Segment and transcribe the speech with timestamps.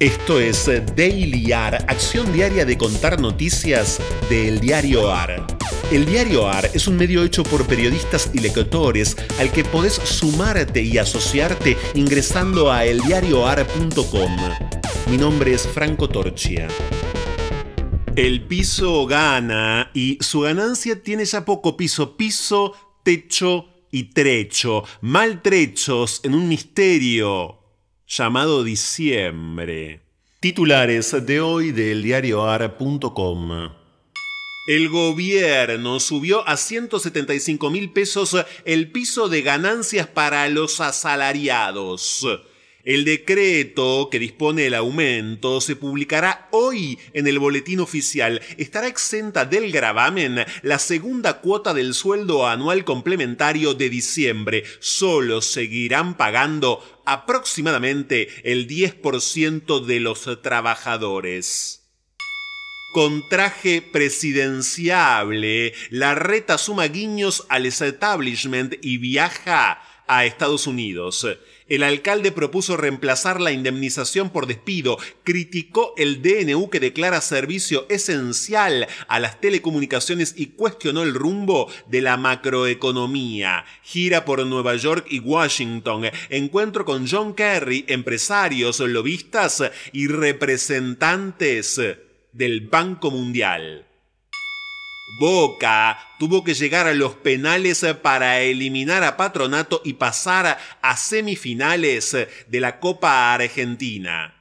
[0.00, 0.64] Esto es
[0.96, 5.46] Daily AR, acción diaria de contar noticias del diario AR.
[5.92, 10.80] El diario AR es un medio hecho por periodistas y lectores al que podés sumarte
[10.80, 14.36] y asociarte ingresando a eldiarioar.com.
[15.10, 16.66] Mi nombre es Franco Torchia.
[18.16, 22.72] El piso gana y su ganancia tiene ya poco piso, piso,
[23.02, 27.59] techo y trecho, maltrechos en un misterio
[28.10, 30.00] llamado diciembre.
[30.40, 33.70] Titulares de hoy del diarioar.com.
[34.66, 42.26] El gobierno subió a 175 mil pesos el piso de ganancias para los asalariados.
[42.84, 48.40] El decreto que dispone el aumento se publicará hoy en el boletín oficial.
[48.56, 54.64] Estará exenta del gravamen la segunda cuota del sueldo anual complementario de diciembre.
[54.78, 61.80] Solo seguirán pagando aproximadamente el 10% de los trabajadores.
[62.94, 69.80] Con traje presidenciable, la reta suma guiños al establishment y viaja
[70.10, 71.24] a Estados Unidos.
[71.68, 78.88] El alcalde propuso reemplazar la indemnización por despido, criticó el DNU que declara servicio esencial
[79.06, 83.64] a las telecomunicaciones y cuestionó el rumbo de la macroeconomía.
[83.84, 91.80] Gira por Nueva York y Washington, encuentro con John Kerry, empresarios, lobistas y representantes
[92.32, 93.86] del Banco Mundial.
[95.18, 102.16] Boca tuvo que llegar a los penales para eliminar a Patronato y pasar a semifinales
[102.46, 104.36] de la Copa Argentina.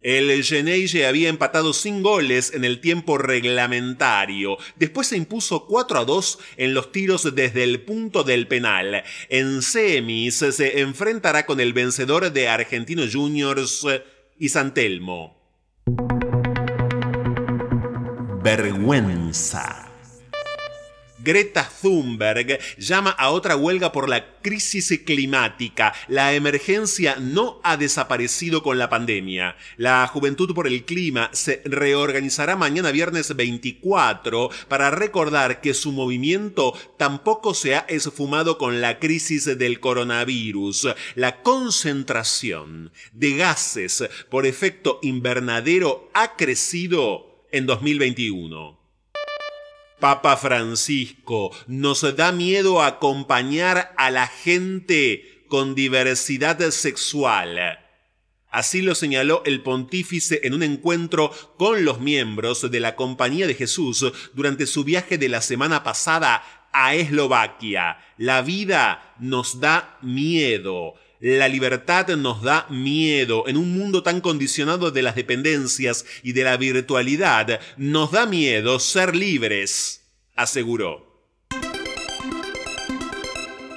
[0.00, 4.56] El Geneille había empatado sin goles en el tiempo reglamentario.
[4.76, 9.04] Después se impuso 4 a 2 en los tiros desde el punto del penal.
[9.28, 13.86] En semis se enfrentará con el vencedor de Argentino Juniors
[14.38, 15.38] y San Telmo.
[18.42, 19.89] Vergüenza.
[21.22, 25.92] Greta Thunberg llama a otra huelga por la crisis climática.
[26.08, 29.56] La emergencia no ha desaparecido con la pandemia.
[29.76, 36.72] La Juventud por el Clima se reorganizará mañana viernes 24 para recordar que su movimiento
[36.96, 40.88] tampoco se ha esfumado con la crisis del coronavirus.
[41.14, 48.79] La concentración de gases por efecto invernadero ha crecido en 2021.
[50.00, 57.78] Papa Francisco, nos da miedo acompañar a la gente con diversidad sexual.
[58.50, 63.54] Así lo señaló el pontífice en un encuentro con los miembros de la Compañía de
[63.54, 67.98] Jesús durante su viaje de la semana pasada a Eslovaquia.
[68.16, 70.94] La vida nos da miedo.
[71.20, 73.46] La libertad nos da miedo.
[73.46, 78.78] En un mundo tan condicionado de las dependencias y de la virtualidad, nos da miedo
[78.78, 80.02] ser libres,
[80.34, 81.28] aseguró.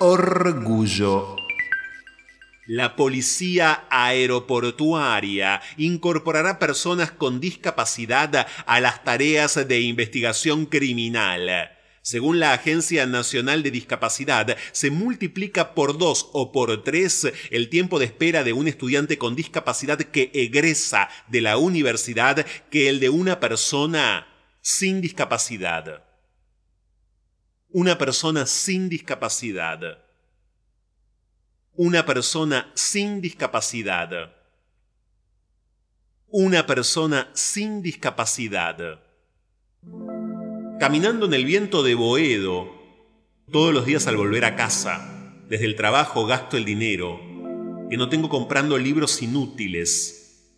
[0.00, 1.36] Orgullo.
[2.66, 11.77] La policía aeroportuaria incorporará personas con discapacidad a las tareas de investigación criminal.
[12.08, 17.98] Según la Agencia Nacional de Discapacidad, se multiplica por dos o por tres el tiempo
[17.98, 23.10] de espera de un estudiante con discapacidad que egresa de la universidad que el de
[23.10, 24.26] una persona
[24.62, 26.02] sin discapacidad.
[27.68, 29.98] Una persona sin discapacidad.
[31.74, 34.34] Una persona sin discapacidad.
[36.28, 38.98] Una persona sin discapacidad.
[40.78, 42.72] Caminando en el viento de Boedo,
[43.50, 47.18] todos los días al volver a casa, desde el trabajo gasto el dinero,
[47.90, 50.54] que no tengo comprando libros inútiles.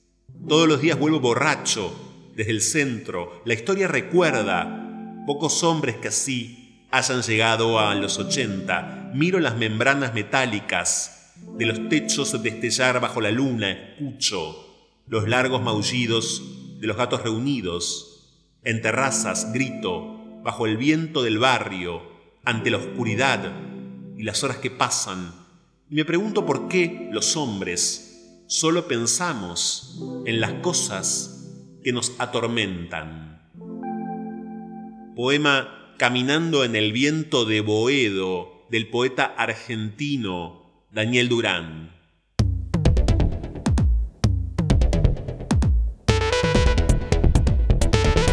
[0.46, 1.90] Todos los días vuelvo borracho,
[2.36, 3.40] desde el centro.
[3.46, 9.12] La historia recuerda pocos hombres que así hayan llegado a los 80.
[9.14, 14.66] Miro las membranas metálicas de los techos destellar bajo la luna, escucho
[15.06, 18.10] los largos maullidos de los gatos reunidos
[18.62, 22.02] en terrazas grito, bajo el viento del barrio,
[22.44, 23.52] ante la oscuridad
[24.16, 25.32] y las horas que pasan,
[25.90, 31.48] y me pregunto por qué los hombres solo pensamos en las cosas
[31.82, 33.50] que nos atormentan.
[35.16, 41.99] Poema Caminando en el viento de Boedo del poeta argentino Daniel Durán.